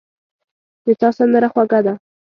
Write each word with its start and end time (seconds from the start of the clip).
د 0.85 0.87
تا 0.99 1.09
سندره 1.17 1.47
خوږه 1.53 1.79
ده 1.85 1.93